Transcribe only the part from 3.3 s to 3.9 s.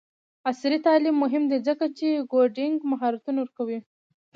ورکوي.